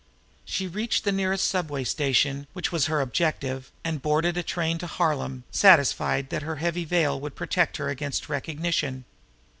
She 0.45 0.65
reached 0.65 1.03
the 1.03 1.11
nearest 1.11 1.45
subway 1.47 1.83
station, 1.83 2.47
which 2.53 2.71
was 2.71 2.87
her 2.87 3.01
objective, 3.01 3.71
and 3.83 4.01
boarded 4.01 4.35
a 4.35 4.87
Harlem 4.87 5.31
train, 5.31 5.43
satisfied 5.51 6.31
that 6.31 6.41
her 6.41 6.55
heavy 6.55 6.85
veil 6.85 7.19
would 7.19 7.35
protect 7.35 7.77
her 7.77 7.87
against 7.87 8.27
recognition. 8.27 9.05